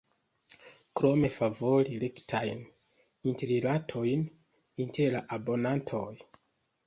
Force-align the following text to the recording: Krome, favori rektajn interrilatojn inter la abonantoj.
Krome, 0.99 1.27
favori 1.33 1.99
rektajn 2.03 2.63
interrilatojn 3.33 4.23
inter 4.85 5.15
la 5.17 5.23
abonantoj. 5.39 6.11